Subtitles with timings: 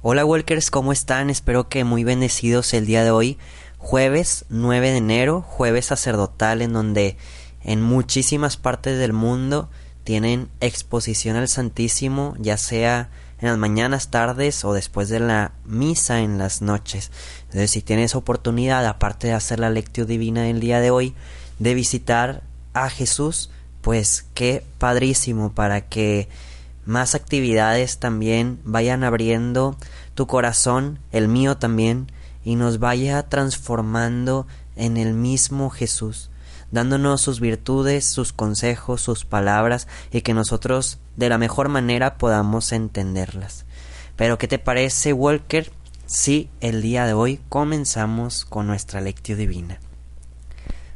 [0.00, 1.28] Hola Walkers, ¿cómo están?
[1.28, 3.36] Espero que muy bendecidos el día de hoy,
[3.78, 7.16] jueves 9 de enero, jueves sacerdotal en donde
[7.64, 9.70] en muchísimas partes del mundo
[10.04, 16.20] tienen exposición al Santísimo, ya sea en las mañanas, tardes o después de la misa
[16.20, 17.10] en las noches.
[17.46, 21.16] Entonces, si tienes oportunidad, aparte de hacer la lectio divina del día de hoy,
[21.58, 26.28] de visitar a Jesús, pues qué padrísimo para que
[26.88, 29.76] más actividades también vayan abriendo
[30.14, 32.10] tu corazón, el mío también,
[32.44, 36.30] y nos vaya transformando en el mismo Jesús,
[36.70, 42.72] dándonos sus virtudes, sus consejos, sus palabras, y que nosotros de la mejor manera podamos
[42.72, 43.66] entenderlas.
[44.16, 45.70] Pero ¿qué te parece, Walker,
[46.06, 49.78] si el día de hoy comenzamos con nuestra lectio divina?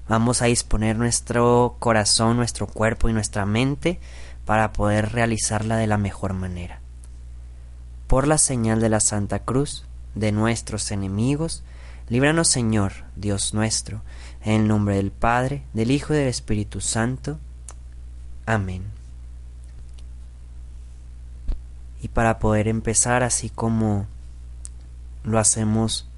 [0.09, 4.01] Vamos a disponer nuestro corazón, nuestro cuerpo y nuestra mente
[4.45, 6.81] para poder realizarla de la mejor manera.
[8.07, 11.63] Por la señal de la Santa Cruz, de nuestros enemigos,
[12.09, 14.03] líbranos Señor, Dios nuestro,
[14.45, 17.39] en el nombre del Padre, del Hijo y del Espíritu Santo.
[18.45, 18.85] Amén.
[22.03, 24.07] Y para poder empezar así como
[25.23, 26.09] lo hacemos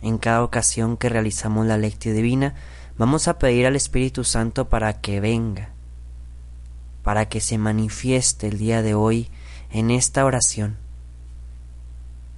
[0.00, 2.54] en cada ocasión que realizamos la lectio divina,
[2.96, 5.70] vamos a pedir al Espíritu Santo para que venga
[7.02, 9.28] para que se manifieste el día de hoy
[9.70, 10.76] en esta oración,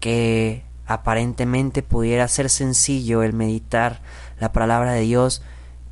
[0.01, 4.01] que aparentemente pudiera ser sencillo el meditar
[4.39, 5.43] la palabra de Dios,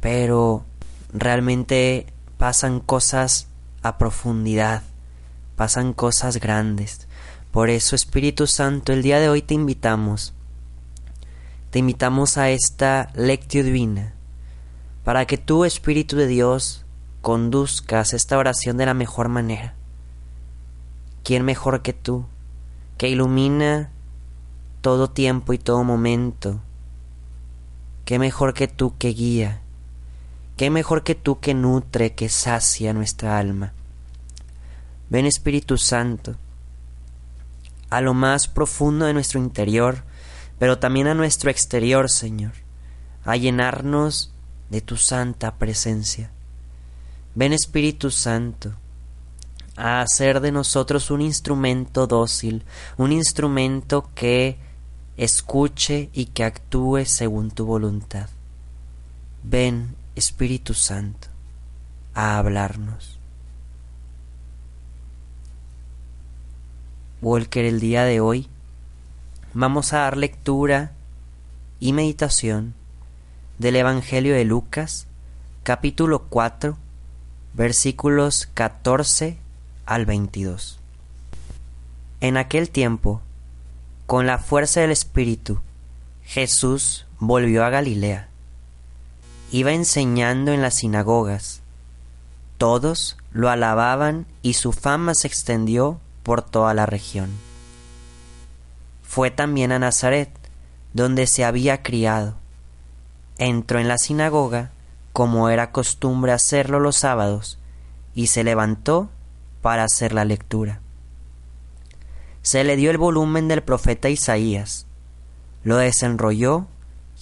[0.00, 0.64] pero
[1.12, 2.06] realmente
[2.38, 3.48] pasan cosas
[3.82, 4.82] a profundidad,
[5.56, 7.08] pasan cosas grandes.
[7.50, 10.32] Por eso, Espíritu Santo, el día de hoy te invitamos,
[11.70, 14.14] te invitamos a esta lectio divina,
[15.04, 16.84] para que tú, Espíritu de Dios,
[17.22, 19.74] conduzcas esta oración de la mejor manera.
[21.22, 22.26] ¿Quién mejor que tú,
[22.98, 23.90] que ilumina
[24.80, 26.60] todo tiempo y todo momento?
[28.04, 29.60] ¿Qué mejor que tú que guía?
[30.56, 33.72] ¿Qué mejor que tú que nutre, que sacia nuestra alma?
[35.08, 36.34] Ven Espíritu Santo,
[37.88, 40.02] a lo más profundo de nuestro interior,
[40.58, 42.52] pero también a nuestro exterior, Señor,
[43.24, 44.32] a llenarnos
[44.70, 46.30] de tu santa presencia.
[47.34, 48.74] Ven Espíritu Santo
[49.76, 52.62] a hacer de nosotros un instrumento dócil,
[52.98, 54.58] un instrumento que
[55.16, 58.28] escuche y que actúe según tu voluntad.
[59.42, 61.28] Ven Espíritu Santo
[62.14, 63.18] a hablarnos.
[67.22, 68.48] Walker, el día de hoy
[69.54, 70.92] vamos a dar lectura
[71.80, 72.74] y meditación
[73.58, 75.06] del Evangelio de Lucas,
[75.62, 76.76] capítulo 4,
[77.54, 79.36] versículos 14
[79.84, 80.78] al 22.
[82.20, 83.20] En aquel tiempo,
[84.06, 85.60] con la fuerza del Espíritu,
[86.24, 88.28] Jesús volvió a Galilea.
[89.50, 91.60] Iba enseñando en las sinagogas.
[92.56, 97.30] Todos lo alababan y su fama se extendió por toda la región.
[99.02, 100.30] Fue también a Nazaret,
[100.94, 102.34] donde se había criado.
[103.36, 104.70] Entró en la sinagoga
[105.12, 107.58] como era costumbre hacerlo los sábados,
[108.14, 109.10] y se levantó
[109.60, 110.80] para hacer la lectura.
[112.42, 114.86] Se le dio el volumen del profeta Isaías,
[115.64, 116.66] lo desenrolló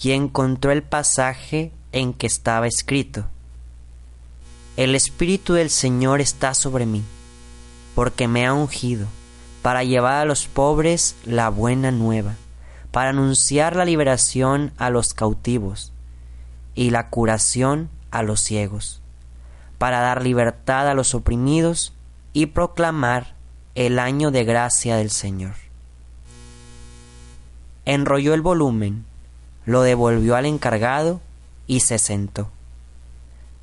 [0.01, 3.25] y encontró el pasaje en que estaba escrito.
[4.77, 7.03] El Espíritu del Señor está sobre mí,
[7.93, 9.05] porque me ha ungido,
[9.61, 12.33] para llevar a los pobres la buena nueva,
[12.91, 15.90] para anunciar la liberación a los cautivos,
[16.75, 19.01] y la curación a los ciegos,
[19.77, 21.93] para dar libertad a los oprimidos
[22.33, 23.35] y proclamar
[23.75, 25.55] el año de gracia del Señor.
[27.85, 29.05] Enrolló el volumen,
[29.65, 31.19] lo devolvió al encargado
[31.67, 32.49] y se sentó.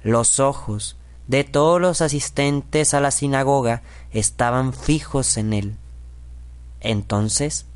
[0.02, 0.96] Los ojos
[1.26, 3.82] de todos los asistentes a la sinagoga
[4.12, 5.76] estaban fijos en él.
[6.80, 7.66] Entonces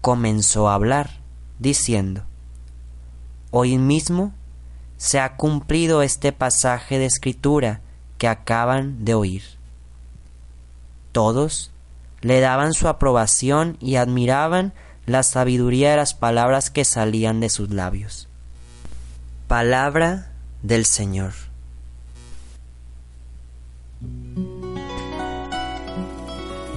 [0.00, 1.20] comenzó a hablar,
[1.58, 2.22] diciendo,
[3.50, 4.32] Hoy mismo
[5.04, 7.82] se ha cumplido este pasaje de escritura
[8.16, 9.42] que acaban de oír.
[11.12, 11.72] Todos
[12.22, 14.72] le daban su aprobación y admiraban
[15.04, 18.28] la sabiduría de las palabras que salían de sus labios.
[19.46, 21.34] Palabra del Señor.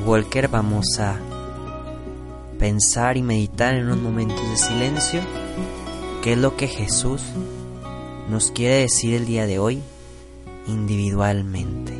[0.05, 1.15] Walker, vamos a
[2.59, 5.21] pensar y meditar en unos momentos de silencio
[6.21, 7.21] qué es lo que Jesús
[8.29, 9.81] nos quiere decir el día de hoy
[10.67, 11.96] individualmente.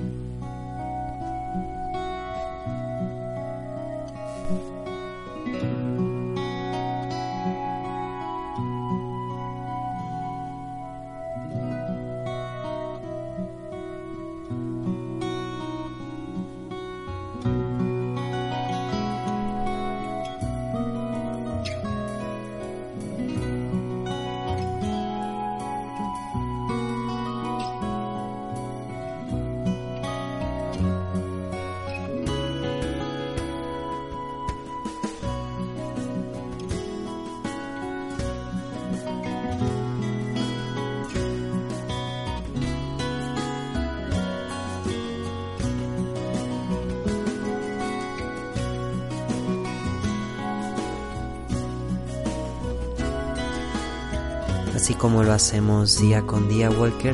[54.88, 57.14] Así como lo hacemos día con día, Walker,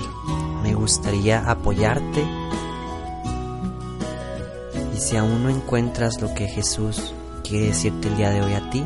[0.62, 2.24] me gustaría apoyarte.
[4.94, 8.70] Y si aún no encuentras lo que Jesús quiere decirte el día de hoy a
[8.70, 8.86] ti,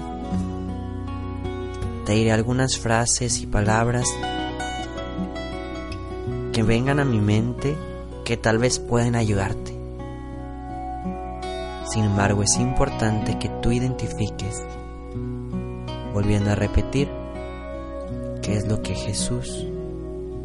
[2.06, 4.08] te diré algunas frases y palabras
[6.54, 7.76] que vengan a mi mente
[8.24, 9.78] que tal vez pueden ayudarte.
[11.92, 14.64] Sin embargo, es importante que tú identifiques,
[16.14, 17.27] volviendo a repetir,
[18.48, 19.68] qué es lo que Jesús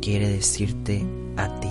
[0.00, 1.06] quiere decirte
[1.36, 1.70] a ti.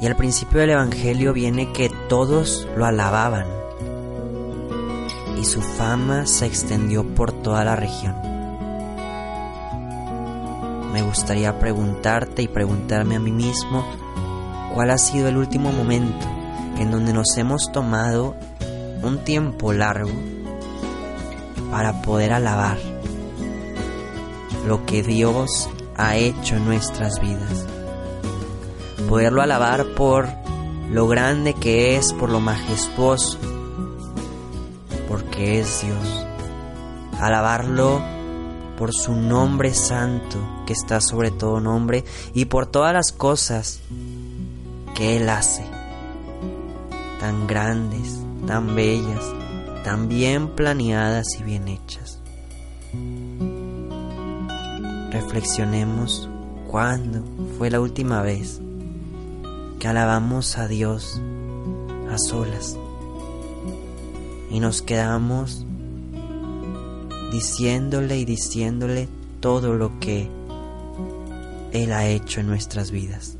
[0.00, 3.46] Y al principio del Evangelio viene que todos lo alababan
[5.40, 8.14] y su fama se extendió por toda la región.
[10.92, 13.84] Me gustaría preguntarte y preguntarme a mí mismo
[14.72, 16.28] cuál ha sido el último momento
[16.78, 18.36] en donde nos hemos tomado
[19.02, 20.12] un tiempo largo
[21.70, 22.78] para poder alabar
[24.66, 27.66] lo que Dios ha hecho en nuestras vidas.
[29.08, 30.28] Poderlo alabar por
[30.90, 33.38] lo grande que es, por lo majestuoso,
[35.08, 36.26] porque es Dios.
[37.20, 38.00] Alabarlo
[38.76, 43.80] por su nombre santo, que está sobre todo nombre, y por todas las cosas
[44.94, 45.64] que Él hace,
[47.20, 49.22] tan grandes, tan bellas,
[49.84, 52.20] tan bien planeadas y bien hechas.
[55.10, 56.28] Reflexionemos
[56.68, 57.22] cuándo
[57.58, 58.60] fue la última vez
[59.78, 61.20] que alabamos a Dios
[62.10, 62.76] a solas
[64.50, 65.64] y nos quedamos
[67.32, 69.08] diciéndole y diciéndole
[69.40, 70.28] todo lo que
[71.72, 73.39] Él ha hecho en nuestras vidas.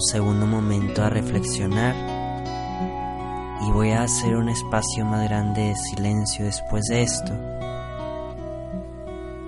[0.00, 1.94] Como segundo momento a reflexionar
[3.60, 7.32] y voy a hacer un espacio más grande de silencio después de esto.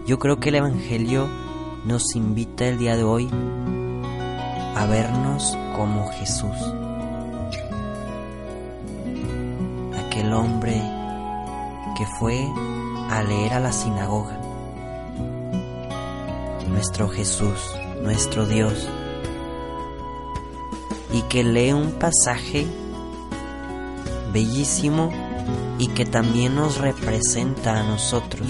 [0.06, 1.26] Yo creo que el Evangelio
[1.86, 3.30] nos invita el día de hoy
[4.76, 6.58] a vernos como Jesús,
[10.06, 10.82] aquel hombre
[11.96, 12.46] que fue
[13.08, 14.38] a leer a la sinagoga,
[16.68, 18.86] nuestro Jesús, nuestro Dios
[21.12, 22.66] y que lee un pasaje
[24.32, 25.10] bellísimo
[25.78, 28.46] y que también nos representa a nosotros,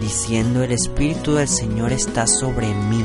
[0.00, 3.04] diciendo, el Espíritu del Señor está sobre mí.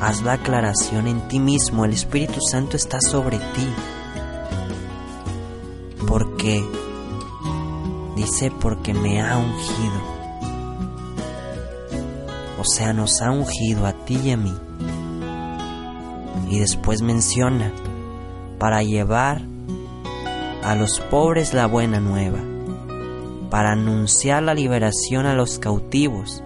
[0.00, 3.68] Haz la aclaración en ti mismo, el Espíritu Santo está sobre ti.
[6.06, 6.64] ¿Por qué?
[8.16, 10.18] Dice porque me ha ungido.
[12.60, 14.67] O sea, nos ha ungido a ti y a mí.
[16.50, 17.72] Y después menciona,
[18.58, 19.42] para llevar
[20.64, 22.40] a los pobres la buena nueva,
[23.50, 26.42] para anunciar la liberación a los cautivos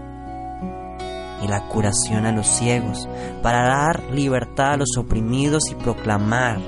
[1.43, 3.09] y la curación a los ciegos,
[3.43, 6.61] para dar libertad a los oprimidos y proclamar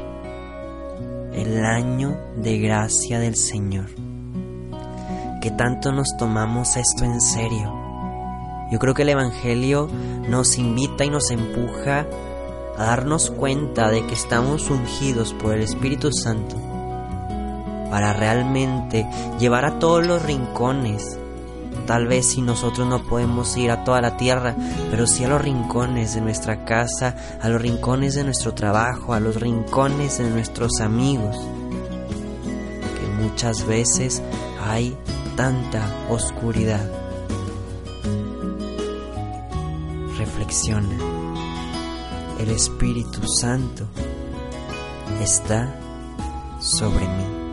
[1.33, 3.87] el año de gracia del Señor.
[5.41, 7.73] Que tanto nos tomamos esto en serio.
[8.73, 9.89] Yo creo que el Evangelio
[10.29, 12.07] nos invita y nos empuja
[12.79, 16.57] a darnos cuenta de que estamos ungidos por el Espíritu Santo
[17.95, 19.07] para realmente
[19.39, 21.17] llevar a todos los rincones.
[21.87, 24.57] Tal vez si nosotros no podemos ir a toda la tierra,
[24.91, 29.21] pero sí a los rincones de nuestra casa, a los rincones de nuestro trabajo, a
[29.21, 31.37] los rincones de nuestros amigos.
[32.99, 34.23] Que muchas veces
[34.67, 34.97] hay
[35.37, 36.91] tanta oscuridad.
[40.19, 41.14] Reflexiona.
[42.39, 43.87] El Espíritu Santo
[45.21, 45.81] está
[46.61, 47.44] sobre mí.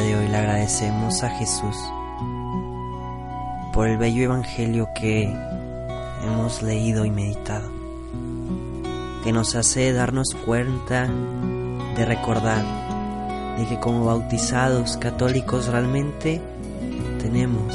[0.00, 1.76] De hoy le agradecemos a Jesús
[3.72, 5.24] por el bello evangelio que
[6.24, 7.70] hemos leído y meditado,
[9.24, 11.08] que nos hace darnos cuenta
[11.96, 12.64] de recordar
[13.56, 16.40] de que como bautizados católicos realmente
[17.20, 17.74] tenemos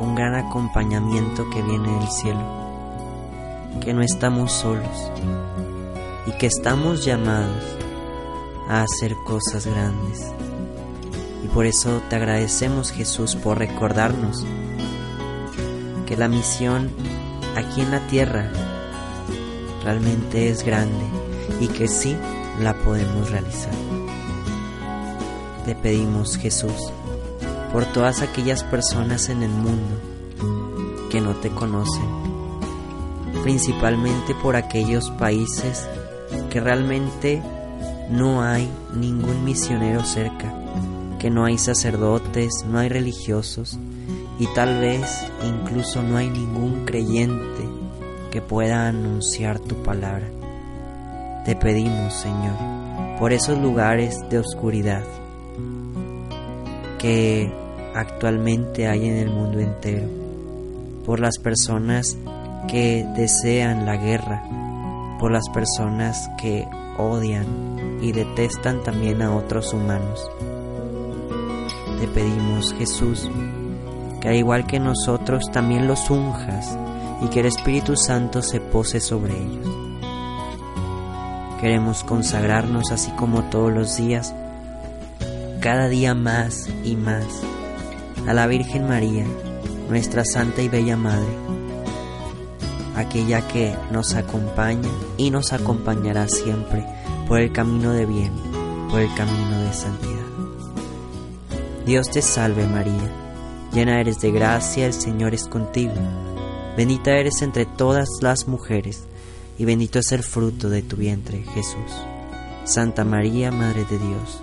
[0.00, 2.44] un gran acompañamiento que viene del cielo,
[3.80, 5.10] que no estamos solos
[6.26, 7.64] y que estamos llamados
[8.68, 10.32] a hacer cosas grandes.
[11.48, 14.44] Y por eso te agradecemos Jesús por recordarnos
[16.04, 16.90] que la misión
[17.56, 18.50] aquí en la tierra
[19.82, 21.06] realmente es grande
[21.60, 22.16] y que sí
[22.60, 23.72] la podemos realizar.
[25.64, 26.92] Te pedimos Jesús
[27.72, 29.96] por todas aquellas personas en el mundo
[31.08, 32.04] que no te conocen,
[33.42, 35.88] principalmente por aquellos países
[36.50, 37.42] que realmente
[38.10, 40.57] no hay ningún misionero cerca,
[41.18, 43.78] que no hay sacerdotes, no hay religiosos
[44.38, 47.68] y tal vez incluso no hay ningún creyente
[48.30, 50.28] que pueda anunciar tu palabra.
[51.44, 52.56] Te pedimos, Señor,
[53.18, 55.02] por esos lugares de oscuridad
[56.98, 57.52] que
[57.94, 60.06] actualmente hay en el mundo entero,
[61.04, 62.16] por las personas
[62.68, 64.42] que desean la guerra,
[65.18, 66.66] por las personas que
[66.98, 70.30] odian y detestan también a otros humanos.
[72.00, 73.28] Te pedimos, Jesús,
[74.20, 76.78] que al igual que nosotros también los unjas
[77.22, 79.66] y que el Espíritu Santo se pose sobre ellos.
[81.60, 84.32] Queremos consagrarnos así como todos los días,
[85.60, 87.26] cada día más y más,
[88.28, 89.26] a la Virgen María,
[89.88, 91.36] nuestra Santa y Bella Madre,
[92.94, 96.84] aquella que nos acompaña y nos acompañará siempre
[97.26, 98.32] por el camino de bien,
[98.88, 100.17] por el camino de santidad.
[101.88, 103.10] Dios te salve María,
[103.72, 105.94] llena eres de gracia, el Señor es contigo,
[106.76, 109.04] bendita eres entre todas las mujeres,
[109.56, 111.90] y bendito es el fruto de tu vientre, Jesús.
[112.64, 114.42] Santa María, Madre de Dios,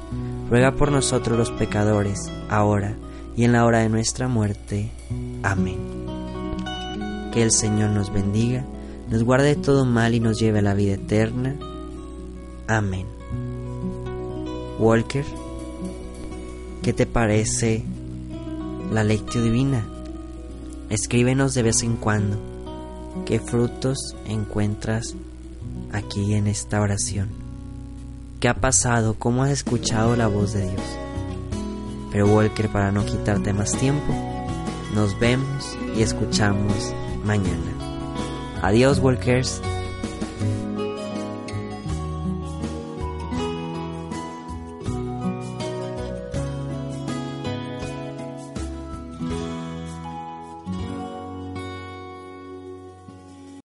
[0.50, 2.96] ruega por nosotros los pecadores, ahora
[3.38, 4.90] y en la hora de nuestra muerte.
[5.44, 5.78] Amén.
[7.32, 8.66] Que el Señor nos bendiga,
[9.08, 11.56] nos guarde de todo mal y nos lleve a la vida eterna.
[12.66, 13.06] Amén.
[14.80, 15.26] Walker,
[16.86, 17.84] ¿qué te parece
[18.92, 19.88] la lectio divina?
[20.92, 22.38] Escríbenos de vez en cuando
[23.26, 25.16] qué frutos encuentras
[25.92, 27.30] aquí en esta oración.
[28.40, 29.16] ¿Qué ha pasado?
[29.16, 30.84] ¿Cómo has escuchado la voz de Dios?
[32.12, 34.14] Pero Walker, para no quitarte más tiempo,
[34.94, 36.94] nos vemos y escuchamos
[37.26, 37.74] mañana.
[38.62, 39.60] Adiós, Walkers.